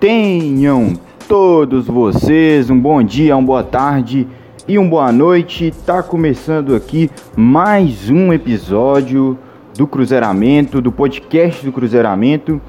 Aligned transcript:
Tenham 0.00 0.92
todos 1.26 1.86
vocês 1.86 2.70
um 2.70 2.78
bom 2.78 3.02
dia, 3.02 3.36
uma 3.36 3.44
boa 3.44 3.64
tarde 3.64 4.28
e 4.68 4.78
uma 4.78 4.88
boa 4.88 5.10
noite. 5.10 5.74
Tá 5.84 6.04
começando 6.04 6.76
aqui 6.76 7.10
mais 7.34 8.08
um 8.08 8.32
episódio 8.32 9.36
do 9.76 9.88
Cruzeiramento, 9.88 10.80
do 10.80 10.92
podcast 10.92 11.66
do 11.66 11.72
Cruzeiramento. 11.72 12.60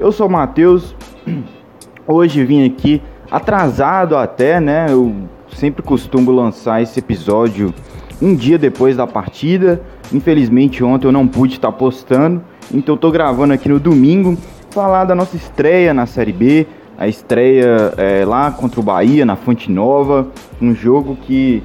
Eu 0.00 0.10
sou 0.10 0.28
o 0.28 0.30
Matheus. 0.30 0.96
Hoje 2.08 2.42
vim 2.42 2.64
aqui 2.64 3.02
atrasado 3.30 4.16
até, 4.16 4.58
né? 4.58 4.86
Eu 4.88 5.14
sempre 5.54 5.82
costumo 5.82 6.30
lançar 6.30 6.80
esse 6.80 6.98
episódio 7.00 7.74
um 8.20 8.34
dia 8.34 8.56
depois 8.56 8.96
da 8.96 9.06
partida. 9.06 9.82
Infelizmente 10.10 10.82
ontem 10.82 11.06
eu 11.06 11.12
não 11.12 11.28
pude 11.28 11.52
estar 11.52 11.70
postando, 11.70 12.42
então 12.72 12.96
tô 12.96 13.10
gravando 13.10 13.52
aqui 13.52 13.68
no 13.68 13.78
domingo 13.78 14.38
falar 14.70 15.04
da 15.04 15.14
nossa 15.14 15.36
estreia 15.36 15.92
na 15.92 16.06
Série 16.06 16.32
B, 16.32 16.66
a 16.98 17.06
estreia 17.06 17.94
é, 17.96 18.24
lá 18.24 18.50
contra 18.50 18.80
o 18.80 18.82
Bahia 18.82 19.24
na 19.24 19.36
Fonte 19.36 19.70
Nova, 19.70 20.26
um 20.60 20.74
jogo 20.74 21.16
que 21.22 21.62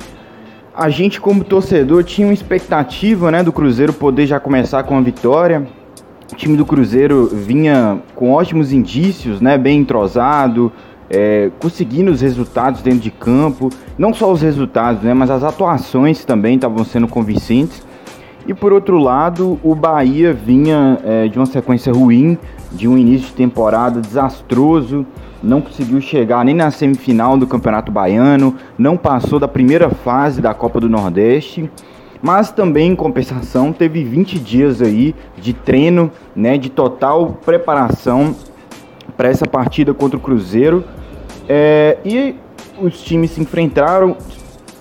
a 0.75 0.89
gente 0.89 1.20
como 1.20 1.44
torcedor 1.44 2.03
tinha 2.03 2.27
uma 2.27 2.34
expectativa, 2.34 3.31
né, 3.31 3.41
do 3.41 3.52
Cruzeiro 3.52 3.91
poder 3.91 4.27
já 4.27 4.39
começar 4.39 4.84
com 4.84 4.95
a 4.95 5.02
vitória. 5.02 5.67
O 6.31 6.35
time 6.35 6.55
do 6.55 6.63
Cruzeiro 6.63 7.27
vinha 7.34 7.99
com 8.13 8.31
ótimos 8.31 8.72
indícios, 8.72 9.41
né, 9.41 9.58
bem 9.58 9.80
entrosado, 9.80 10.72
é, 11.09 11.50
conseguindo 11.59 12.11
os 12.11 12.22
resultados 12.22 12.84
dentro 12.84 13.00
de 13.00 13.11
campo, 13.11 13.70
não 13.97 14.13
só 14.13 14.31
os 14.31 14.41
resultados, 14.41 15.02
né, 15.02 15.16
mas 15.16 15.31
as 15.31 15.44
atuações 15.44 16.23
também 16.23 16.55
estavam 16.55 16.84
sendo 16.86 17.08
convincentes. 17.08 17.84
E 18.45 18.53
por 18.53 18.72
outro 18.72 19.00
lado, 19.00 19.59
o 19.63 19.73
Bahia 19.73 20.31
vinha 20.31 21.00
é, 21.03 21.27
de 21.27 21.39
uma 21.39 21.45
sequência 21.45 21.91
ruim, 21.91 22.38
de 22.72 22.88
um 22.88 22.97
início 22.97 23.27
de 23.27 23.34
temporada 23.34 24.02
desastroso, 24.02 25.05
não 25.43 25.61
conseguiu 25.61 25.99
chegar 25.99 26.43
nem 26.45 26.55
na 26.55 26.71
semifinal 26.71 27.38
do 27.38 27.45
Campeonato 27.45 27.91
Baiano, 27.91 28.55
não 28.77 28.95
passou 28.95 29.39
da 29.39 29.47
primeira 29.47 29.89
fase 29.89 30.41
da 30.41 30.53
Copa 30.53 30.80
do 30.80 30.88
Nordeste, 30.88 31.69
mas 32.22 32.52
também 32.52 32.91
em 32.91 32.95
compensação 32.95 33.73
teve 33.73 34.03
20 34.03 34.39
dias 34.39 34.81
aí 34.81 35.13
de 35.38 35.52
treino, 35.52 36.09
né, 36.33 36.58
de 36.58 36.69
total 36.69 37.38
preparação 37.45 38.33
para 39.17 39.27
essa 39.27 39.45
partida 39.45 39.94
contra 39.94 40.17
o 40.17 40.22
Cruzeiro. 40.22 40.85
É, 41.50 41.97
e 42.05 42.35
os 42.81 43.02
times 43.02 43.31
se 43.31 43.41
enfrentaram. 43.41 44.16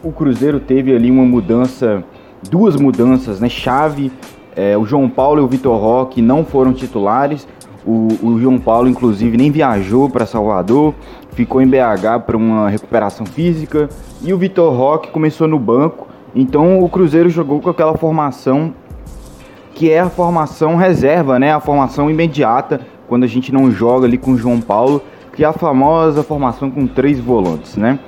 O 0.03 0.13
Cruzeiro 0.13 0.61
teve 0.61 0.95
ali 0.95 1.11
uma 1.11 1.25
mudança 1.25 2.05
duas 2.49 2.77
mudanças, 2.77 3.41
né? 3.41 3.49
Chave. 3.49 4.13
É, 4.55 4.77
o 4.77 4.85
João 4.85 5.09
Paulo 5.09 5.41
e 5.41 5.45
o 5.45 5.49
Vitor 5.49 5.81
Roque 5.81 6.21
não 6.21 6.45
foram 6.45 6.73
titulares. 6.73 7.47
O, 7.85 8.09
o 8.23 8.41
João 8.41 8.59
Paulo, 8.59 8.89
inclusive, 8.89 9.37
nem 9.37 9.51
viajou 9.51 10.09
para 10.09 10.25
Salvador, 10.25 10.95
ficou 11.33 11.61
em 11.61 11.67
BH 11.67 12.21
para 12.25 12.37
uma 12.37 12.69
recuperação 12.69 13.27
física. 13.27 13.89
E 14.23 14.33
o 14.33 14.39
Vitor 14.39 14.73
Roque 14.73 15.11
começou 15.11 15.49
no 15.49 15.59
banco. 15.59 16.07
Então 16.35 16.81
o 16.83 16.89
Cruzeiro 16.89 17.29
jogou 17.29 17.61
com 17.61 17.71
aquela 17.71 17.95
formação 17.97 18.73
que 19.75 19.91
é 19.91 20.01
a 20.01 20.09
formação 20.09 20.77
reserva, 20.77 21.39
né? 21.39 21.53
A 21.53 21.61
formação 21.61 22.11
imediata 22.11 22.81
quando 23.09 23.25
a 23.25 23.27
gente 23.27 23.53
não 23.53 23.71
joga 23.71 24.07
ali 24.07 24.17
com 24.17 24.33
o 24.33 24.37
João 24.37 24.61
Paulo, 24.61 25.03
que 25.35 25.45
é 25.45 25.47
a 25.47 25.53
famosa 25.53 26.23
formação 26.23 26.71
com 26.71 26.87
três 26.87 27.19
volantes, 27.19 27.77
né? 27.77 27.99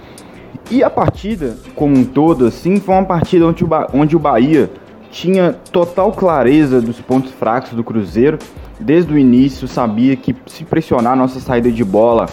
E 0.70 0.82
a 0.82 0.88
partida, 0.88 1.56
como 1.74 1.96
um 1.96 2.04
todo, 2.04 2.46
assim, 2.46 2.80
foi 2.80 2.94
uma 2.94 3.04
partida 3.04 3.46
onde 3.46 3.64
o, 3.64 3.66
ba 3.66 3.86
onde 3.92 4.16
o 4.16 4.18
Bahia 4.18 4.70
tinha 5.14 5.52
total 5.70 6.10
clareza 6.10 6.80
dos 6.80 7.00
pontos 7.00 7.30
fracos 7.30 7.72
do 7.72 7.84
Cruzeiro. 7.84 8.36
Desde 8.80 9.14
o 9.14 9.16
início 9.16 9.68
sabia 9.68 10.16
que 10.16 10.34
se 10.46 10.64
pressionar 10.64 11.12
a 11.12 11.16
nossa 11.16 11.38
saída 11.38 11.70
de 11.70 11.84
bola, 11.84 12.26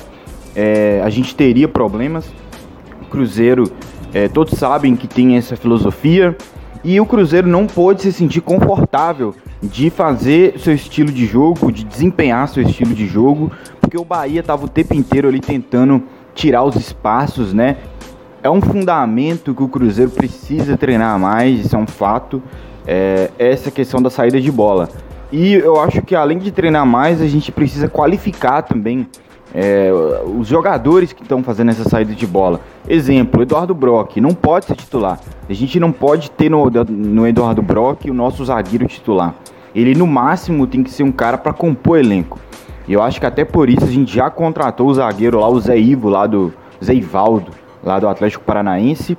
é, 0.56 1.00
a 1.06 1.09
gente 1.12 1.36
teria 1.36 1.68
problemas. 1.68 2.26
O 3.04 3.06
Cruzeiro, 3.06 3.72
é, 4.12 4.28
todos 4.28 4.58
sabem 4.58 4.96
que 4.96 5.08
tem 5.08 5.38
essa 5.38 5.56
filosofia. 5.56 6.36
E 6.84 7.00
o 7.00 7.06
Cruzeiro 7.06 7.47
não 7.47 7.68
pôde 7.68 8.02
se 8.02 8.12
sentir 8.12 8.41
confortável 8.41 9.36
de 9.62 9.91
fazer 9.91 10.58
seu 10.58 10.74
estilo 10.74 11.12
de 11.12 11.28
jogo, 11.28 11.72
de 11.72 11.84
desempenhar 11.84 12.47
seu 12.47 12.64
estilo 12.64 12.96
de 12.96 13.06
jogo, 13.06 13.52
porque 13.80 13.96
o 13.96 14.03
Bahia 14.03 14.40
estava 14.40 14.66
o 14.66 14.68
tempo 14.68 14.96
inteiro 14.96 15.28
ali 15.28 15.40
tentando 15.40 16.02
tirar 16.34 16.64
os 16.64 16.75
espaços, 16.75 17.53
né? 17.53 17.78
é 18.44 18.50
um 18.50 18.62
fundamento 18.62 19.53
que 19.53 19.64
o 19.64 19.68
Cruzeiro 19.68 20.12
precisa 20.12 20.75
treinar 20.75 21.20
mais, 21.20 21.66
isso 21.66 21.75
é 21.75 21.80
um 21.80 21.88
fato, 21.88 22.41
é, 22.88 23.30
essa 23.38 23.72
questão 23.72 24.02
da 24.02 24.09
saída 24.09 24.40
de 24.40 24.52
bola. 24.52 24.90
E 25.31 25.53
eu 25.53 25.80
acho 25.80 26.02
que 26.02 26.16
além 26.16 26.38
de 26.38 26.52
treinar 26.52 26.86
mais, 26.86 27.22
a 27.22 27.28
gente 27.28 27.52
precisa 27.52 27.88
qualificar 27.88 28.64
também 28.64 29.08
é, 29.53 29.90
os 30.38 30.47
jogadores 30.47 31.14
que 31.14 31.24
estão 31.24 31.41
fazendo 31.41 31.70
essa 31.70 31.88
saída 31.88 32.14
de 32.14 32.28
bola. 32.28 32.59
Exemplo, 32.88 33.41
Eduardo 33.41 33.74
Brock 33.74 34.18
não 34.18 34.34
pode 34.34 34.66
ser 34.66 34.75
titular. 34.75 35.20
A 35.50 35.53
gente 35.53 35.80
não 35.80 35.91
pode 35.91 36.30
ter 36.31 36.50
no, 36.50 36.70
no 36.90 37.28
Eduardo 37.28 37.62
Brock 37.62 38.06
o 38.09 38.14
nosso 38.14 38.44
zagueiro 38.44 38.88
titular. 38.88 39.34
Ele 39.74 39.96
no 39.96 40.06
máximo 40.06 40.68
tem 40.68 40.84
que 40.84 40.91
ser 40.91 41.03
um 41.03 41.12
cara 41.12 41.38
para 41.38 41.53
compor 41.53 41.97
elenco. 41.97 42.40
E 42.88 42.94
eu 42.94 43.02
acho 43.02 43.20
que 43.20 43.25
até 43.25 43.46
por 43.46 43.70
isso 43.70 43.86
a 43.86 43.91
gente 43.91 44.14
já 44.14 44.30
contratou 44.30 44.88
o 44.88 44.94
zagueiro 44.94 45.40
lá, 45.40 45.47
o 45.47 45.59
Zé 45.59 45.78
Ivo, 45.78 46.09
lá 46.09 46.28
do 46.28 46.53
Zé 46.84 46.94
Ivaldo 46.94 47.52
lá 47.84 48.00
do 48.00 48.08
Atlético 48.08 48.44
Paranaense, 48.44 49.18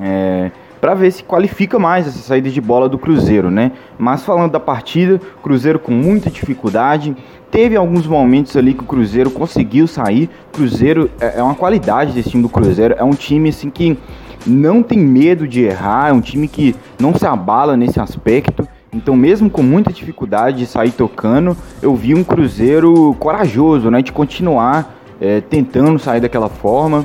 é, 0.00 0.50
para 0.80 0.94
ver 0.94 1.10
se 1.10 1.24
qualifica 1.24 1.78
mais 1.78 2.06
essa 2.06 2.18
saída 2.18 2.50
de 2.50 2.60
bola 2.60 2.88
do 2.88 2.98
Cruzeiro, 2.98 3.50
né? 3.50 3.72
Mas 3.98 4.22
falando 4.22 4.52
da 4.52 4.60
partida, 4.60 5.20
Cruzeiro 5.42 5.78
com 5.78 5.92
muita 5.92 6.30
dificuldade, 6.30 7.16
teve 7.50 7.76
alguns 7.76 8.06
momentos 8.06 8.56
ali 8.56 8.74
que 8.74 8.82
o 8.82 8.86
Cruzeiro 8.86 9.30
conseguiu 9.30 9.86
sair. 9.86 10.28
Cruzeiro 10.52 11.10
é, 11.20 11.38
é 11.38 11.42
uma 11.42 11.54
qualidade 11.54 12.12
desse 12.12 12.30
time 12.30 12.42
do 12.42 12.48
Cruzeiro, 12.48 12.94
é 12.98 13.04
um 13.04 13.14
time 13.14 13.48
assim 13.48 13.70
que 13.70 13.98
não 14.46 14.82
tem 14.82 14.98
medo 14.98 15.46
de 15.48 15.62
errar, 15.62 16.10
é 16.10 16.12
um 16.12 16.20
time 16.20 16.46
que 16.46 16.74
não 17.00 17.14
se 17.14 17.26
abala 17.26 17.76
nesse 17.76 17.98
aspecto. 17.98 18.66
Então, 18.92 19.16
mesmo 19.16 19.50
com 19.50 19.62
muita 19.62 19.92
dificuldade 19.92 20.58
de 20.58 20.66
sair 20.66 20.90
tocando, 20.90 21.56
eu 21.82 21.94
vi 21.94 22.14
um 22.14 22.22
Cruzeiro 22.22 23.14
corajoso, 23.18 23.90
né, 23.90 24.00
de 24.00 24.12
continuar 24.12 24.94
é, 25.20 25.40
tentando 25.40 25.98
sair 25.98 26.20
daquela 26.20 26.48
forma. 26.48 27.04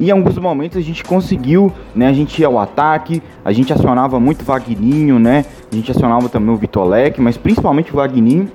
E 0.00 0.08
em 0.08 0.10
alguns 0.10 0.38
momentos 0.38 0.78
a 0.78 0.80
gente 0.80 1.04
conseguiu, 1.04 1.70
né? 1.94 2.08
A 2.08 2.12
gente 2.14 2.40
ia 2.40 2.46
ao 2.46 2.58
ataque, 2.58 3.22
a 3.44 3.52
gente 3.52 3.70
acionava 3.70 4.18
muito 4.18 4.40
o 4.40 4.44
Vagninho, 4.46 5.18
né? 5.18 5.44
A 5.70 5.76
gente 5.76 5.90
acionava 5.90 6.26
também 6.30 6.54
o 6.54 6.56
Vitolec, 6.56 7.20
mas 7.20 7.36
principalmente 7.36 7.92
o 7.92 7.96
Vagninho. 7.96 8.50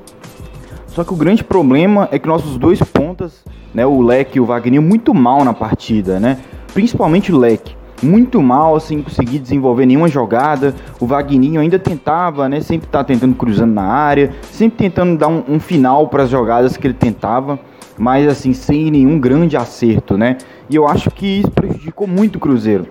Só 0.87 1.03
que 1.03 1.13
o 1.13 1.15
grande 1.15 1.43
problema 1.43 2.09
é 2.11 2.17
que 2.17 2.27
nossos 2.27 2.57
dois 2.57 2.81
pontas, 2.81 3.43
né, 3.73 3.85
o 3.85 4.01
Leque 4.01 4.37
e 4.37 4.41
o 4.41 4.45
Vagninho, 4.45 4.81
muito 4.81 5.13
mal 5.13 5.43
na 5.45 5.53
partida, 5.53 6.19
né? 6.19 6.39
Principalmente 6.73 7.31
o 7.31 7.37
Leque 7.37 7.75
muito 8.01 8.41
mal, 8.41 8.79
sem 8.79 9.01
conseguir 9.01 9.39
desenvolver 9.39 9.85
nenhuma 9.85 10.07
jogada. 10.07 10.73
O 10.99 11.05
Vagninho 11.05 11.61
ainda 11.61 11.79
tentava, 11.79 12.49
né? 12.49 12.59
Sempre 12.59 12.87
tá 12.87 13.03
tentando 13.03 13.35
cruzando 13.35 13.73
na 13.73 13.83
área, 13.83 14.33
sempre 14.51 14.77
tentando 14.79 15.17
dar 15.17 15.27
um, 15.27 15.43
um 15.47 15.59
final 15.59 16.07
para 16.07 16.23
as 16.23 16.29
jogadas 16.29 16.75
que 16.75 16.87
ele 16.87 16.93
tentava 16.93 17.59
mas 17.97 18.27
assim, 18.27 18.53
sem 18.53 18.91
nenhum 18.91 19.19
grande 19.19 19.55
acerto, 19.55 20.17
né? 20.17 20.37
E 20.69 20.75
eu 20.75 20.87
acho 20.87 21.09
que 21.11 21.25
isso 21.25 21.51
prejudicou 21.51 22.07
muito 22.07 22.35
o 22.35 22.39
Cruzeiro. 22.39 22.87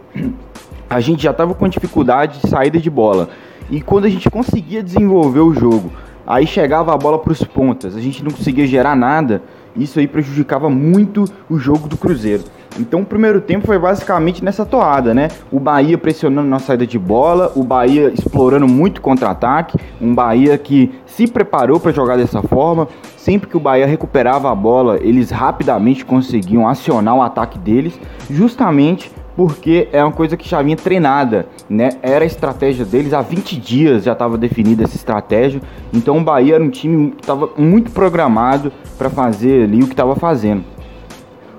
A 0.89 1.01
gente 1.01 1.23
já 1.23 1.31
estava 1.31 1.55
com 1.55 1.69
dificuldade 1.69 2.41
de 2.41 2.49
saída 2.49 2.79
de 2.79 2.91
bola. 2.91 3.29
E 3.71 3.81
quando 3.81 4.05
a 4.05 4.09
gente 4.09 4.31
conseguia 4.31 4.83
desenvolver 4.83 5.41
o 5.41 5.55
jogo, 5.55 5.91
aí 6.27 6.47
chegava 6.47 6.93
a 6.93 6.97
bola 6.97 7.19
para 7.19 7.33
os 7.33 7.43
pontas, 7.43 7.97
a 7.97 8.01
gente 8.01 8.23
não 8.25 8.31
conseguia 8.31 8.67
gerar 8.67 8.97
nada, 8.97 9.43
isso 9.77 9.99
aí 9.99 10.07
prejudicava 10.07 10.71
muito 10.71 11.25
o 11.49 11.59
jogo 11.59 11.89
do 11.89 11.97
Cruzeiro. 11.97 12.45
Então 12.79 13.03
o 13.03 13.07
primeiro 13.07 13.41
tempo 13.41 13.67
foi 13.67 13.79
basicamente 13.79 14.45
nessa 14.45 14.67
toada, 14.67 15.15
né? 15.15 15.29
O 15.51 15.61
Bahia 15.61 15.97
pressionando 15.97 16.49
na 16.49 16.59
saída 16.59 16.87
de 16.87 16.99
bola, 16.99 17.53
o 17.55 17.63
Bahia 17.63 18.13
explorando 18.13 18.67
muito 18.67 19.01
contra-ataque, 19.01 19.79
um 20.01 20.13
Bahia 20.13 20.59
que 20.59 20.93
se 21.07 21.27
preparou 21.29 21.79
para 21.79 21.93
jogar 21.93 22.17
dessa 22.17 22.43
forma. 22.43 22.89
Sempre 23.17 23.49
que 23.49 23.57
o 23.57 23.61
Bahia 23.61 23.87
recuperava 23.87 24.51
a 24.51 24.55
bola, 24.55 24.99
eles 25.01 25.31
rapidamente 25.31 26.05
conseguiam 26.05 26.69
acionar 26.69 27.17
o 27.17 27.23
ataque 27.23 27.59
deles, 27.59 27.99
justamente 28.29 29.11
porque 29.37 29.89
é 29.93 30.03
uma 30.03 30.13
coisa 30.13 30.37
que 30.37 30.49
já 30.49 30.63
vinha 30.63 30.77
treinada, 30.77 31.47
né? 31.69 31.91
Era 32.03 32.25
a 32.25 32.27
estratégia 32.27 32.85
deles, 32.85 33.13
há 33.13 33.21
20 33.21 33.57
dias 33.57 34.05
já 34.05 34.13
estava 34.13 34.39
definida 34.39 34.85
essa 34.85 34.97
estratégia. 34.97 35.61
Então 35.93 36.19
o 36.19 36.25
Bahia 36.25 36.55
era 36.55 36.65
um 36.65 36.71
time 36.71 37.11
que 37.11 37.23
estava 37.23 37.51
muito 37.57 37.91
programado 37.91 38.73
para 38.97 39.11
fazer 39.11 39.65
ali 39.65 39.83
o 39.83 39.87
que 39.87 39.93
estava 39.93 40.15
fazendo. 40.15 40.65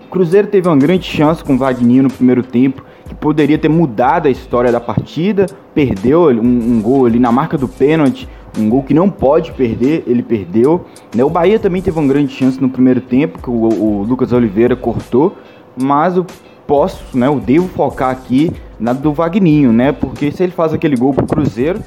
O 0.06 0.10
Cruzeiro 0.10 0.48
teve 0.48 0.68
uma 0.68 0.78
grande 0.78 1.06
chance 1.06 1.44
com 1.44 1.56
o 1.56 1.58
Vagninho 1.58 2.04
no 2.04 2.10
primeiro 2.10 2.44
tempo, 2.44 2.84
que 3.08 3.16
poderia 3.16 3.58
ter 3.58 3.70
mudado 3.70 4.28
a 4.28 4.32
história 4.32 4.72
da 4.72 4.80
partida, 4.80 5.46
perdeu 5.74 6.30
um, 6.30 6.42
um 6.42 6.82
gol 6.82 7.06
ali 7.06 7.20
na 7.20 7.32
marca 7.32 7.58
do 7.58 7.68
pênalti, 7.68 8.30
um 8.58 8.70
gol 8.70 8.84
que 8.84 8.94
não 8.94 9.10
pode 9.10 9.52
perder, 9.52 10.04
ele 10.08 10.24
perdeu. 10.24 10.86
Né? 11.14 11.24
O 11.24 11.30
Bahia 11.30 11.60
também 11.60 11.82
teve 11.82 12.00
uma 12.00 12.08
grande 12.08 12.32
chance 12.32 12.62
no 12.62 12.70
primeiro 12.70 13.02
tempo, 13.02 13.40
que 13.40 13.50
o, 13.50 13.54
o 13.54 14.04
Lucas 14.04 14.32
Oliveira 14.32 14.76
cortou, 14.76 15.36
mas 15.78 16.18
o 16.18 16.26
posso, 16.68 17.04
né, 17.18 17.28
eu 17.28 17.40
devo 17.40 17.68
focar 17.68 18.10
aqui 18.10 18.52
na 18.80 18.94
do 18.94 19.14
Vagninho, 19.14 19.72
né? 19.72 19.92
Porque 19.92 20.32
se 20.32 20.44
ele 20.44 20.52
faz 20.52 20.74
aquele 20.74 20.96
gol 20.96 21.14
pro 21.14 21.26
Cruzeiro, 21.26 21.80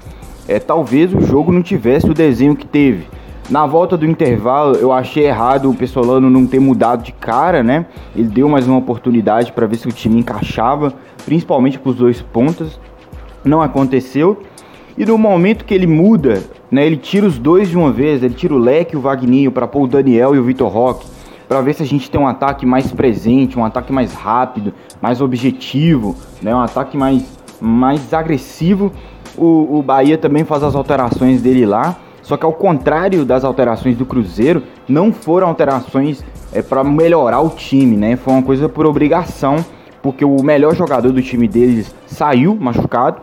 é, 0.46 0.58
talvez 0.58 1.12
o 1.12 1.20
jogo 1.20 1.52
não 1.52 1.62
tivesse 1.62 2.08
o 2.08 2.14
desenho 2.14 2.56
que 2.56 2.66
teve. 2.66 3.06
Na 3.50 3.66
volta 3.66 3.96
do 3.96 4.04
intervalo, 4.04 4.76
eu 4.76 4.92
achei 4.92 5.26
errado 5.26 5.70
o 5.70 5.74
Pessolano 5.74 6.28
não 6.28 6.46
ter 6.46 6.60
mudado 6.60 7.02
de 7.02 7.12
cara, 7.12 7.62
né? 7.62 7.86
Ele 8.14 8.28
deu 8.28 8.48
mais 8.48 8.66
uma 8.66 8.78
oportunidade 8.78 9.52
para 9.52 9.66
ver 9.66 9.76
se 9.76 9.88
o 9.88 9.92
time 9.92 10.20
encaixava, 10.20 10.92
principalmente 11.24 11.78
para 11.78 11.90
os 11.90 11.96
dois 11.96 12.20
pontas. 12.20 12.78
Não 13.44 13.62
aconteceu. 13.62 14.42
E 14.98 15.06
no 15.06 15.16
momento 15.16 15.64
que 15.64 15.72
ele 15.72 15.86
muda, 15.86 16.42
né, 16.70 16.84
ele 16.84 16.96
tira 16.96 17.26
os 17.26 17.38
dois 17.38 17.70
de 17.70 17.76
uma 17.76 17.90
vez, 17.90 18.22
ele 18.22 18.34
tira 18.34 18.52
o 18.52 18.58
Leque 18.58 18.94
e 18.94 18.98
o 18.98 19.00
Vagninho 19.00 19.50
para 19.50 19.66
pôr 19.66 19.84
o 19.84 19.86
Daniel 19.86 20.34
e 20.34 20.38
o 20.38 20.44
Vitor 20.44 20.68
Roque, 20.68 21.06
para 21.48 21.62
ver 21.62 21.74
se 21.74 21.82
a 21.82 21.86
gente 21.86 22.10
tem 22.10 22.20
um 22.20 22.28
ataque 22.28 22.66
mais 22.66 22.92
presente, 22.92 23.58
um 23.58 23.64
ataque 23.64 23.92
mais 23.92 24.12
rápido, 24.12 24.74
mais 25.00 25.20
objetivo, 25.20 26.14
né, 26.42 26.54
um 26.54 26.60
ataque 26.60 26.96
mais, 26.96 27.24
mais 27.60 28.12
agressivo. 28.12 28.92
O, 29.36 29.78
o 29.78 29.82
Bahia 29.82 30.18
também 30.18 30.44
faz 30.44 30.62
as 30.62 30.74
alterações 30.74 31.40
dele 31.40 31.64
lá. 31.64 31.96
Só 32.22 32.36
que 32.36 32.44
ao 32.44 32.52
contrário 32.52 33.24
das 33.24 33.42
alterações 33.42 33.96
do 33.96 34.04
Cruzeiro, 34.04 34.62
não 34.86 35.10
foram 35.10 35.48
alterações 35.48 36.22
é, 36.52 36.60
para 36.60 36.84
melhorar 36.84 37.40
o 37.40 37.48
time, 37.48 37.96
né? 37.96 38.16
Foi 38.16 38.34
uma 38.34 38.42
coisa 38.42 38.68
por 38.68 38.84
obrigação, 38.84 39.64
porque 40.02 40.26
o 40.26 40.42
melhor 40.42 40.74
jogador 40.74 41.10
do 41.10 41.22
time 41.22 41.48
deles 41.48 41.94
saiu 42.06 42.54
machucado. 42.54 43.22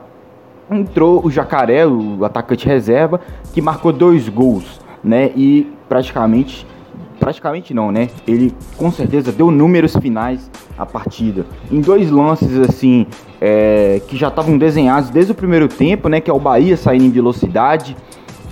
Entrou 0.72 1.24
o 1.24 1.30
Jacaré, 1.30 1.86
o 1.86 2.25
atacante 2.25 2.66
reserva, 2.66 3.22
que 3.54 3.62
marcou 3.62 3.94
dois 3.94 4.27
gols, 4.27 4.81
né? 5.04 5.31
E 5.36 5.72
praticamente 5.88 6.66
praticamente 7.19 7.73
não, 7.73 7.91
né? 7.91 8.09
Ele 8.27 8.53
com 8.77 8.91
certeza 8.91 9.31
deu 9.31 9.50
números 9.51 9.95
finais 9.95 10.50
à 10.77 10.85
partida. 10.85 11.45
Em 11.71 11.81
dois 11.81 12.12
lances 12.12 12.57
assim 12.59 13.07
é, 13.41 14.01
que 14.07 14.17
já 14.17 14.27
estavam 14.27 14.57
desenhados 14.57 15.09
desde 15.09 15.31
o 15.31 15.35
primeiro 15.35 15.67
tempo, 15.67 16.09
né? 16.09 16.19
Que 16.19 16.29
é 16.29 16.33
o 16.33 16.39
Bahia 16.39 16.77
saindo 16.77 17.06
em 17.06 17.12
velocidade 17.12 17.95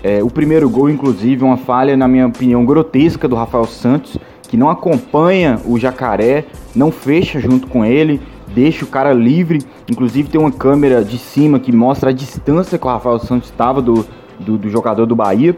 é, 0.03 0.21
o 0.21 0.29
primeiro 0.29 0.69
gol, 0.69 0.89
inclusive, 0.89 1.45
uma 1.45 1.55
falha, 1.55 1.95
na 1.95 2.09
minha 2.09 2.27
opinião, 2.27 2.65
grotesca 2.65 3.25
do 3.25 3.37
Rafael 3.37 3.65
Santos, 3.65 4.17
que 4.49 4.57
não 4.57 4.69
acompanha 4.69 5.61
o 5.65 5.79
Jacaré, 5.79 6.45
não 6.75 6.91
fecha 6.91 7.39
junto 7.39 7.67
com 7.67 7.85
ele, 7.85 8.21
deixa 8.53 8.83
o 8.83 8.87
cara 8.87 9.13
livre. 9.13 9.59
Inclusive, 9.89 10.27
tem 10.27 10.41
uma 10.41 10.51
câmera 10.51 11.05
de 11.05 11.17
cima 11.17 11.57
que 11.57 11.71
mostra 11.71 12.09
a 12.09 12.13
distância 12.13 12.77
que 12.77 12.85
o 12.85 12.89
Rafael 12.89 13.17
Santos 13.17 13.49
estava 13.49 13.81
do, 13.81 14.05
do, 14.37 14.57
do, 14.57 14.69
jogador 14.69 15.05
do 15.05 15.15
Bahia. 15.15 15.55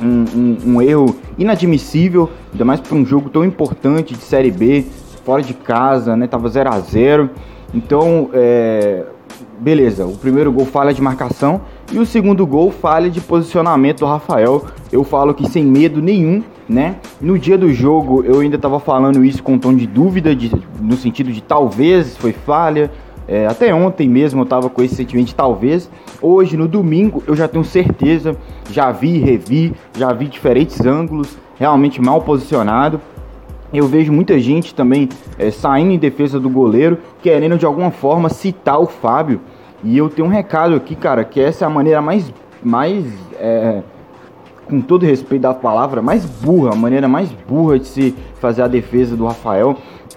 Um, 0.00 0.24
um, 0.34 0.74
um 0.74 0.82
erro 0.82 1.16
inadmissível, 1.38 2.30
ainda 2.52 2.64
mais 2.64 2.80
para 2.80 2.94
um 2.94 3.04
jogo 3.04 3.30
tão 3.30 3.44
importante 3.44 4.14
de 4.14 4.20
Série 4.20 4.50
B, 4.50 4.84
fora 5.24 5.42
de 5.42 5.54
casa, 5.54 6.16
né? 6.16 6.26
Tava 6.26 6.48
0 6.48 6.70
a 6.70 6.78
0 6.78 7.30
Então, 7.74 8.30
é, 8.32 9.04
beleza, 9.58 10.06
o 10.06 10.16
primeiro 10.16 10.52
gol 10.52 10.66
falha 10.66 10.92
de 10.92 11.02
marcação 11.02 11.60
e 11.92 11.98
o 11.98 12.06
segundo 12.06 12.46
gol 12.46 12.70
falha 12.70 13.10
de 13.10 13.20
posicionamento 13.20 14.00
do 14.00 14.06
Rafael. 14.06 14.64
Eu 14.92 15.02
falo 15.04 15.34
que 15.34 15.48
sem 15.48 15.64
medo 15.64 16.00
nenhum, 16.00 16.42
né? 16.68 16.96
No 17.20 17.38
dia 17.38 17.56
do 17.56 17.72
jogo 17.72 18.22
eu 18.24 18.40
ainda 18.40 18.56
estava 18.56 18.78
falando 18.78 19.24
isso 19.24 19.42
com 19.42 19.54
um 19.54 19.58
tom 19.58 19.74
de 19.74 19.86
dúvida, 19.86 20.34
de, 20.34 20.52
no 20.80 20.96
sentido 20.96 21.32
de 21.32 21.42
talvez 21.42 22.16
foi 22.16 22.32
falha. 22.32 22.90
É, 23.28 23.46
até 23.46 23.74
ontem 23.74 24.08
mesmo 24.08 24.40
eu 24.40 24.44
estava 24.44 24.70
com 24.70 24.82
esse 24.82 24.94
sentimento 24.94 25.34
talvez. 25.34 25.90
Hoje, 26.22 26.56
no 26.56 26.68
domingo, 26.68 27.22
eu 27.26 27.34
já 27.34 27.48
tenho 27.48 27.64
certeza. 27.64 28.36
Já 28.70 28.92
vi, 28.92 29.18
revi, 29.18 29.74
já 29.96 30.12
vi 30.12 30.26
diferentes 30.26 30.84
ângulos, 30.84 31.36
realmente 31.58 32.00
mal 32.00 32.22
posicionado. 32.22 33.00
Eu 33.72 33.86
vejo 33.88 34.12
muita 34.12 34.38
gente 34.38 34.74
também 34.74 35.08
é, 35.38 35.50
saindo 35.50 35.92
em 35.92 35.98
defesa 35.98 36.38
do 36.38 36.48
goleiro, 36.48 36.98
querendo 37.20 37.58
de 37.58 37.66
alguma 37.66 37.90
forma 37.90 38.28
citar 38.28 38.80
o 38.80 38.86
Fábio. 38.86 39.40
E 39.82 39.98
eu 39.98 40.08
tenho 40.08 40.28
um 40.28 40.30
recado 40.30 40.74
aqui, 40.74 40.94
cara, 40.94 41.24
que 41.24 41.40
essa 41.40 41.64
é 41.64 41.66
a 41.66 41.70
maneira 41.70 42.00
mais, 42.00 42.32
mais 42.62 43.04
é, 43.34 43.82
com 44.68 44.80
todo 44.80 45.04
respeito 45.04 45.42
da 45.42 45.52
palavra, 45.52 46.00
mais 46.00 46.24
burra, 46.24 46.72
a 46.72 46.76
maneira 46.76 47.08
mais 47.08 47.30
burra 47.48 47.78
de 47.78 47.86
se 47.86 48.14
fazer 48.40 48.62
a 48.62 48.68
defesa 48.68 49.16
do 49.16 49.26
Rafael 49.26 49.76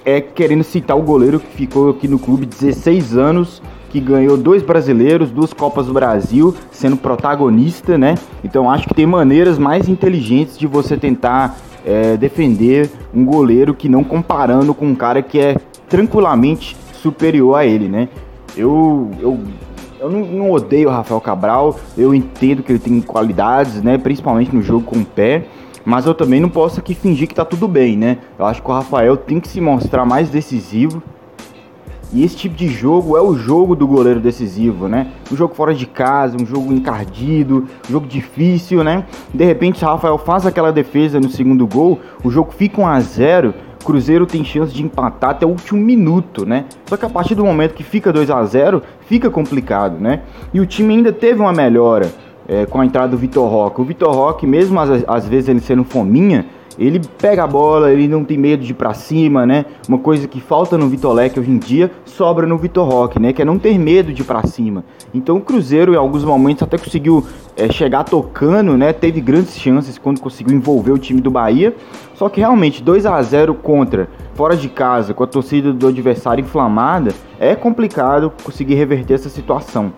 é 0.09 0.21
querendo 0.21 0.63
citar 0.63 0.97
o 0.97 1.01
goleiro 1.01 1.39
que 1.39 1.47
ficou 1.55 1.89
aqui 1.89 2.07
no 2.07 2.17
clube 2.17 2.45
16 2.45 3.15
anos, 3.15 3.61
que 3.89 3.99
ganhou 3.99 4.37
dois 4.37 4.61
brasileiros, 4.63 5.31
duas 5.31 5.53
Copas 5.53 5.87
do 5.87 5.93
Brasil, 5.93 6.53
sendo 6.71 6.97
protagonista, 6.97 7.97
né? 7.97 8.15
Então 8.43 8.69
acho 8.69 8.87
que 8.87 8.93
tem 8.93 9.05
maneiras 9.05 9.57
mais 9.57 9.89
inteligentes 9.89 10.57
de 10.57 10.67
você 10.67 10.95
tentar 10.95 11.57
é, 11.85 12.15
defender 12.17 12.89
um 13.13 13.25
goleiro 13.25 13.73
que 13.73 13.89
não 13.89 14.03
comparando 14.03 14.73
com 14.73 14.85
um 14.85 14.95
cara 14.95 15.21
que 15.21 15.39
é 15.39 15.57
tranquilamente 15.87 16.77
superior 16.93 17.55
a 17.55 17.65
ele, 17.65 17.87
né? 17.87 18.09
Eu, 18.55 19.09
eu, 19.19 19.39
eu 19.99 20.09
não, 20.09 20.19
não 20.19 20.51
odeio 20.51 20.89
o 20.89 20.91
Rafael 20.91 21.21
Cabral, 21.21 21.79
eu 21.97 22.13
entendo 22.13 22.61
que 22.61 22.71
ele 22.71 22.79
tem 22.79 23.01
qualidades, 23.01 23.81
né? 23.81 23.97
Principalmente 23.97 24.55
no 24.55 24.61
jogo 24.61 24.83
com 24.85 24.99
o 24.99 25.05
pé, 25.05 25.45
mas 25.85 26.05
eu 26.05 26.13
também 26.13 26.39
não 26.39 26.49
posso 26.49 26.79
aqui 26.79 26.93
fingir 26.93 27.27
que 27.27 27.35
tá 27.35 27.45
tudo 27.45 27.67
bem, 27.67 27.97
né? 27.97 28.17
Eu 28.37 28.45
acho 28.45 28.61
que 28.61 28.69
o 28.69 28.73
Rafael 28.73 29.17
tem 29.17 29.39
que 29.39 29.47
se 29.47 29.61
mostrar 29.61 30.05
mais 30.05 30.29
decisivo, 30.29 31.01
e 32.11 32.23
esse 32.23 32.35
tipo 32.35 32.55
de 32.55 32.67
jogo 32.67 33.15
é 33.15 33.21
o 33.21 33.35
jogo 33.35 33.75
do 33.75 33.85
goleiro 33.85 34.19
decisivo, 34.19 34.87
né? 34.87 35.11
Um 35.31 35.35
jogo 35.35 35.53
fora 35.53 35.75
de 35.75 35.85
casa, 35.85 36.37
um 36.41 36.45
jogo 36.45 36.73
encardido, 36.73 37.67
um 37.87 37.91
jogo 37.91 38.07
difícil, 38.07 38.83
né? 38.83 39.05
De 39.31 39.45
repente, 39.45 39.85
Rafael 39.85 40.17
faz 40.17 40.43
aquela 40.45 40.71
defesa 40.71 41.19
no 41.19 41.29
segundo 41.29 41.67
gol, 41.67 41.99
o 42.23 42.31
jogo 42.31 42.51
fica 42.51 42.81
1 42.81 42.87
a 42.87 42.99
0 42.99 43.53
Cruzeiro 43.85 44.25
tem 44.25 44.43
chance 44.43 44.73
de 44.73 44.83
empatar 44.83 45.29
até 45.31 45.45
o 45.45 45.49
último 45.49 45.79
minuto, 45.79 46.45
né? 46.45 46.65
Só 46.85 46.97
que 46.97 47.05
a 47.05 47.09
partir 47.09 47.33
do 47.33 47.45
momento 47.45 47.73
que 47.73 47.83
fica 47.83 48.11
2 48.11 48.29
a 48.29 48.43
0 48.43 48.83
fica 49.07 49.29
complicado, 49.29 49.97
né? 49.99 50.21
E 50.53 50.59
o 50.59 50.65
time 50.65 50.95
ainda 50.95 51.13
teve 51.13 51.39
uma 51.39 51.53
melhora 51.53 52.11
é, 52.49 52.65
com 52.65 52.81
a 52.81 52.85
entrada 52.85 53.09
do 53.09 53.17
Vitor 53.17 53.47
Roque. 53.47 53.79
O 53.79 53.83
Vitor 53.83 54.11
Roque, 54.11 54.47
mesmo 54.47 54.79
às, 54.79 55.03
às 55.07 55.27
vezes 55.27 55.49
ele 55.49 55.59
sendo 55.59 55.83
fominha, 55.83 56.47
ele 56.79 56.99
pega 57.17 57.43
a 57.43 57.47
bola, 57.47 57.91
ele 57.91 58.07
não 58.07 58.23
tem 58.23 58.37
medo 58.37 58.63
de 58.63 58.71
ir 58.71 58.73
pra 58.73 58.93
cima, 58.93 59.45
né? 59.45 59.65
Uma 59.87 59.99
coisa 59.99 60.27
que 60.27 60.39
falta 60.39 60.77
no 60.77 60.87
Vitor 60.87 61.13
Leque 61.13 61.39
hoje 61.39 61.51
em 61.51 61.57
dia, 61.57 61.91
sobra 62.05 62.47
no 62.47 62.57
Vitor 62.57 62.87
Roque, 62.87 63.19
né? 63.19 63.33
Que 63.33 63.41
é 63.41 63.45
não 63.45 63.59
ter 63.59 63.77
medo 63.77 64.13
de 64.13 64.21
ir 64.21 64.25
pra 64.25 64.47
cima. 64.47 64.83
Então 65.13 65.37
o 65.37 65.41
Cruzeiro, 65.41 65.93
em 65.93 65.97
alguns 65.97 66.23
momentos, 66.23 66.63
até 66.63 66.77
conseguiu 66.77 67.23
é, 67.57 67.69
chegar 67.69 68.05
tocando, 68.05 68.77
né? 68.77 68.93
Teve 68.93 69.19
grandes 69.19 69.57
chances 69.57 69.97
quando 69.97 70.21
conseguiu 70.21 70.55
envolver 70.55 70.91
o 70.91 70.97
time 70.97 71.19
do 71.19 71.29
Bahia. 71.29 71.75
Só 72.15 72.29
que 72.29 72.39
realmente, 72.39 72.81
2 72.81 73.05
a 73.05 73.21
0 73.21 73.53
contra, 73.55 74.09
fora 74.33 74.55
de 74.55 74.69
casa, 74.69 75.13
com 75.13 75.23
a 75.23 75.27
torcida 75.27 75.73
do 75.73 75.87
adversário 75.87 76.41
inflamada, 76.41 77.13
é 77.37 77.55
complicado 77.55 78.31
conseguir 78.43 78.75
reverter 78.75 79.15
essa 79.15 79.29
situação 79.29 79.91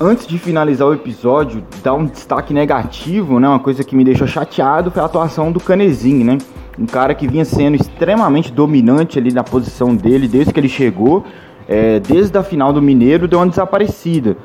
antes 0.00 0.26
de 0.26 0.38
finalizar 0.38 0.88
o 0.88 0.94
episódio, 0.94 1.62
dar 1.82 1.94
um 1.94 2.04
destaque 2.04 2.52
negativo, 2.52 3.40
né? 3.40 3.48
Uma 3.48 3.58
coisa 3.58 3.82
que 3.82 3.96
me 3.96 4.04
deixou 4.04 4.26
chateado 4.26 4.90
foi 4.90 5.02
a 5.02 5.06
atuação 5.06 5.50
do 5.50 5.58
Canezinho, 5.58 6.24
né? 6.24 6.38
Um 6.78 6.86
cara 6.86 7.14
que 7.14 7.26
vinha 7.26 7.44
sendo 7.44 7.76
extremamente 7.76 8.52
dominante 8.52 9.18
ali 9.18 9.32
na 9.32 9.42
posição 9.42 9.94
dele 9.94 10.28
desde 10.28 10.52
que 10.52 10.60
ele 10.60 10.68
chegou. 10.68 11.24
É, 11.68 11.98
desde 11.98 12.36
a 12.38 12.42
final 12.42 12.72
do 12.72 12.80
Mineiro 12.80 13.26
deu 13.26 13.38
uma 13.38 13.46
desaparecida. 13.46 14.36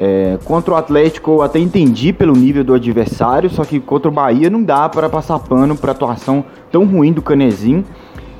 É, 0.00 0.38
contra 0.44 0.72
o 0.72 0.76
Atlético 0.76 1.32
eu 1.32 1.42
até 1.42 1.58
entendi 1.58 2.12
pelo 2.12 2.32
nível 2.32 2.64
do 2.64 2.72
adversário, 2.72 3.50
só 3.50 3.64
que 3.64 3.78
contra 3.78 4.08
o 4.08 4.12
Bahia 4.12 4.48
não 4.48 4.62
dá 4.62 4.88
para 4.88 5.10
passar 5.10 5.38
pano 5.40 5.76
para 5.76 5.92
atuação 5.92 6.44
tão 6.70 6.84
ruim 6.84 7.12
do 7.12 7.20
Canezinho. 7.20 7.84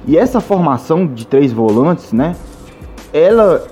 E 0.07 0.17
essa 0.17 0.41
formação 0.41 1.07
de 1.07 1.27
três 1.27 1.53
volantes, 1.53 2.12
né? 2.12 2.35
Ela 3.12 3.67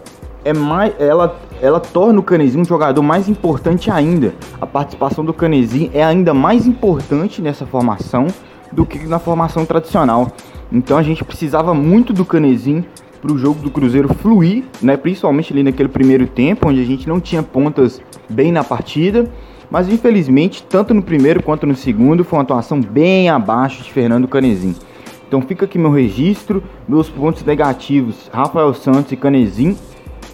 é 0.45 0.52
mais, 0.52 0.95
ela 0.99 1.38
ela 1.61 1.80
torna 1.80 2.21
o 2.21 2.23
Canezinho 2.23 2.62
um 2.62 2.64
jogador 2.64 3.02
mais 3.02 3.28
importante 3.28 3.90
ainda. 3.90 4.33
A 4.61 4.66
participação 4.66 5.25
do 5.25 5.33
Canezinho 5.33 5.90
é 5.92 6.04
ainda 6.04 6.33
mais 6.33 6.66
importante 6.66 7.42
nessa 7.42 7.66
formação 7.66 8.28
do 8.71 8.87
que 8.87 8.99
na 9.07 9.18
formação 9.18 9.64
tradicional. 9.64 10.30
Então 10.71 10.97
a 10.97 11.02
gente 11.02 11.25
precisava 11.25 11.75
muito 11.75 12.12
do 12.12 12.25
Canezinho 12.25 12.85
para 13.21 13.33
o 13.33 13.38
jogo 13.38 13.61
do 13.61 13.71
Cruzeiro 13.71 14.12
fluir, 14.14 14.64
né? 14.80 14.97
principalmente 14.97 15.52
ali 15.52 15.62
naquele 15.62 15.88
primeiro 15.88 16.26
tempo, 16.26 16.68
onde 16.68 16.80
a 16.80 16.85
gente 16.85 17.09
não 17.09 17.21
tinha 17.21 17.42
pontas 17.42 18.00
bem 18.28 18.52
na 18.52 18.62
partida. 18.62 19.28
Mas 19.71 19.88
infelizmente, 19.88 20.62
tanto 20.62 20.95
no 20.95 21.02
primeiro 21.02 21.42
quanto 21.42 21.66
no 21.66 21.75
segundo, 21.75 22.25
foi 22.25 22.38
uma 22.38 22.42
atuação 22.42 22.80
bem 22.80 23.28
abaixo 23.28 23.83
de 23.83 23.92
Fernando 23.92 24.28
Canezinho. 24.28 24.76
Então 25.26 25.42
fica 25.42 25.66
aqui 25.66 25.76
meu 25.76 25.90
registro, 25.90 26.62
meus 26.88 27.11
pontos 27.11 27.45
negativos, 27.45 28.30
Rafael 28.33 28.73
Santos 28.73 29.12
e 29.12 29.16
Canezinho. 29.16 29.76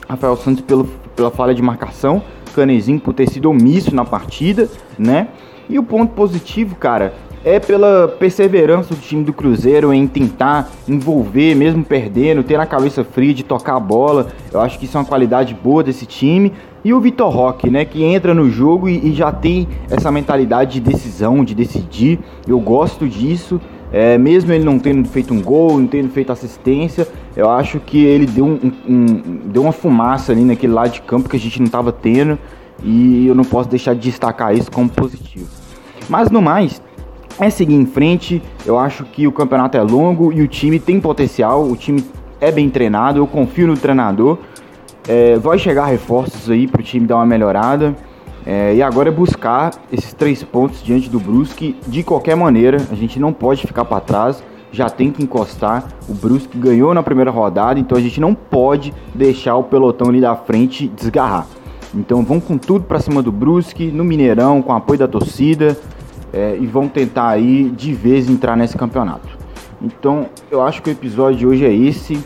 Rafael 0.08 0.36
Santos 0.36 0.62
pelo 0.62 0.88
pela 1.14 1.30
falha 1.30 1.54
de 1.54 1.62
marcação, 1.62 2.22
Canezinho 2.54 3.00
por 3.00 3.12
ter 3.12 3.28
sido 3.28 3.50
omisso 3.50 3.94
na 3.94 4.04
partida, 4.04 4.68
né? 4.98 5.28
E 5.68 5.78
o 5.78 5.82
ponto 5.82 6.12
positivo, 6.12 6.76
cara, 6.76 7.14
é 7.44 7.58
pela 7.58 8.08
perseverança 8.08 8.94
do 8.94 9.00
time 9.00 9.24
do 9.24 9.32
Cruzeiro 9.32 9.92
em 9.92 10.06
tentar 10.06 10.70
envolver, 10.86 11.54
mesmo 11.54 11.84
perdendo, 11.84 12.42
ter 12.42 12.56
na 12.56 12.66
cabeça 12.66 13.02
fria 13.02 13.34
de 13.34 13.42
tocar 13.42 13.76
a 13.76 13.80
bola. 13.80 14.28
Eu 14.52 14.60
acho 14.60 14.78
que 14.78 14.84
isso 14.84 14.96
é 14.96 15.00
uma 15.00 15.06
qualidade 15.06 15.54
boa 15.54 15.82
desse 15.82 16.06
time. 16.06 16.52
E 16.84 16.92
o 16.92 17.00
Vitor 17.00 17.30
Roque, 17.30 17.70
né, 17.70 17.84
que 17.84 18.04
entra 18.04 18.34
no 18.34 18.50
jogo 18.50 18.88
e, 18.88 19.08
e 19.08 19.14
já 19.14 19.32
tem 19.32 19.66
essa 19.90 20.12
mentalidade 20.12 20.80
de 20.80 20.92
decisão, 20.92 21.44
de 21.44 21.54
decidir. 21.54 22.20
Eu 22.46 22.60
gosto 22.60 23.08
disso. 23.08 23.60
É, 23.92 24.18
mesmo 24.18 24.52
ele 24.52 24.64
não 24.64 24.76
tendo 24.76 25.08
feito 25.08 25.32
um 25.32 25.40
gol, 25.40 25.78
não 25.78 25.86
tendo 25.86 26.08
feito 26.08 26.32
assistência, 26.32 27.06
eu 27.36 27.50
acho 27.50 27.80
que 27.80 28.04
ele 28.04 28.26
deu, 28.26 28.44
um, 28.44 28.72
um, 28.88 29.06
deu 29.46 29.62
uma 29.62 29.72
fumaça 29.72 30.32
ali 30.32 30.44
naquele 30.44 30.72
lado 30.72 30.90
de 30.90 31.02
campo 31.02 31.28
que 31.28 31.36
a 31.36 31.40
gente 31.40 31.58
não 31.58 31.66
estava 31.66 31.90
tendo 31.92 32.38
e 32.82 33.26
eu 33.26 33.34
não 33.34 33.44
posso 33.44 33.68
deixar 33.68 33.94
de 33.94 34.00
destacar 34.00 34.54
isso 34.54 34.70
como 34.70 34.88
positivo. 34.88 35.48
Mas 36.08 36.30
no 36.30 36.40
mais, 36.40 36.80
é 37.38 37.50
seguir 37.50 37.74
em 37.74 37.86
frente. 37.86 38.42
Eu 38.64 38.78
acho 38.78 39.04
que 39.04 39.26
o 39.26 39.32
campeonato 39.32 39.76
é 39.76 39.82
longo 39.82 40.32
e 40.32 40.42
o 40.42 40.48
time 40.48 40.78
tem 40.78 41.00
potencial. 41.00 41.64
O 41.64 41.76
time 41.76 42.04
é 42.40 42.52
bem 42.52 42.68
treinado. 42.70 43.18
Eu 43.18 43.26
confio 43.26 43.66
no 43.66 43.76
treinador. 43.76 44.38
É, 45.08 45.36
vai 45.36 45.58
chegar 45.58 45.86
reforços 45.86 46.50
aí 46.50 46.66
para 46.66 46.80
o 46.80 46.84
time 46.84 47.06
dar 47.06 47.16
uma 47.16 47.26
melhorada. 47.26 47.94
É, 48.46 48.74
e 48.74 48.82
agora 48.82 49.08
é 49.08 49.12
buscar 49.12 49.72
esses 49.90 50.12
três 50.12 50.42
pontos 50.42 50.82
diante 50.82 51.08
do 51.08 51.18
Brusque 51.18 51.76
de 51.86 52.02
qualquer 52.02 52.36
maneira. 52.36 52.78
A 52.90 52.94
gente 52.94 53.18
não 53.18 53.32
pode 53.32 53.66
ficar 53.66 53.84
para 53.84 54.00
trás. 54.00 54.42
Já 54.74 54.90
tem 54.90 55.12
que 55.12 55.22
encostar. 55.22 55.88
O 56.08 56.12
Brusque 56.12 56.58
ganhou 56.58 56.92
na 56.92 57.02
primeira 57.02 57.30
rodada, 57.30 57.78
então 57.78 57.96
a 57.96 58.00
gente 58.00 58.20
não 58.20 58.34
pode 58.34 58.92
deixar 59.14 59.54
o 59.56 59.62
pelotão 59.62 60.08
ali 60.08 60.20
da 60.20 60.34
frente 60.34 60.88
desgarrar. 60.88 61.46
Então 61.94 62.24
vão 62.24 62.40
com 62.40 62.58
tudo 62.58 62.84
para 62.84 62.98
cima 62.98 63.22
do 63.22 63.30
Brusque, 63.30 63.86
no 63.86 64.02
Mineirão, 64.02 64.60
com 64.60 64.72
apoio 64.72 64.98
da 64.98 65.06
torcida 65.06 65.78
é, 66.32 66.58
e 66.60 66.66
vão 66.66 66.88
tentar 66.88 67.28
aí 67.28 67.70
de 67.70 67.92
vez 67.92 68.28
entrar 68.28 68.56
nesse 68.56 68.76
campeonato. 68.76 69.28
Então 69.80 70.26
eu 70.50 70.60
acho 70.60 70.82
que 70.82 70.90
o 70.90 70.92
episódio 70.92 71.38
de 71.38 71.46
hoje 71.46 71.64
é 71.64 71.72
esse. 71.72 72.18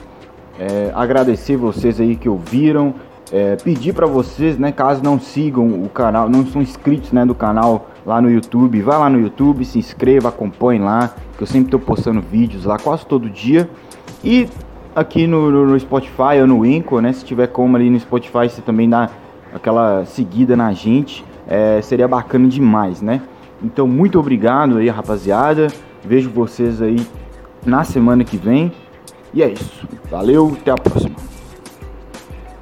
É, 0.59 0.91
agradecer 0.95 1.57
vocês 1.57 2.01
aí 2.01 2.17
que 2.17 2.29
ouviram. 2.29 2.95
É, 3.31 3.57
pedir 3.57 3.93
para 3.93 4.07
vocês, 4.07 4.59
né, 4.59 4.73
caso 4.73 5.03
não 5.03 5.21
sigam 5.21 5.83
o 5.83 5.89
canal, 5.89 6.31
não 6.31 6.47
são 6.47 6.63
inscritos 6.63 7.13
né, 7.13 7.27
do 7.27 7.35
canal 7.35 7.91
lá 8.07 8.23
no 8.23 8.31
YouTube, 8.31 8.81
vai 8.81 8.99
lá 8.99 9.11
no 9.11 9.21
YouTube, 9.21 9.65
se 9.67 9.79
inscreva, 9.79 10.31
acompanhe 10.31 10.81
lá, 10.81 11.15
que 11.37 11.43
eu 11.43 11.47
sempre 11.47 11.67
estou 11.67 11.81
postando 11.81 12.23
vídeos 12.23 12.65
lá 12.65 12.79
quase 12.79 13.05
todo 13.05 13.29
dia. 13.29 13.69
E 14.25 14.49
aqui 14.97 15.27
no, 15.27 15.51
no, 15.67 15.79
Spotify 15.79 16.41
ou 16.41 16.47
no 16.47 16.65
Inco, 16.65 17.01
né, 17.01 17.13
se 17.13 17.25
tiver 17.25 17.49
como 17.49 17.77
ali 17.77 17.91
no 17.91 18.01
Spotify, 18.01 18.49
você 18.49 18.63
também 18.63 18.89
dá 18.89 19.11
aquela 19.55 20.07
seguida 20.07 20.57
na 20.57 20.73
gente, 20.73 21.25
é, 21.47 21.83
seria 21.83 22.09
bacana 22.09 22.49
demais, 22.49 23.03
né? 23.03 23.21
Então, 23.63 23.89
muito 23.89 24.19
obrigado 24.19 24.79
aí, 24.79 24.89
rapaziada. 24.89 25.67
Vejo 26.05 26.31
vocês 26.31 26.81
aí 26.81 27.05
na 27.67 27.83
semana 27.85 28.23
que 28.25 28.37
vem. 28.37 28.73
E 29.35 29.43
é 29.43 29.51
isso. 29.51 29.87
Valeu, 30.11 30.57
até 30.61 30.71
a 30.71 30.77
próxima. 30.77 31.17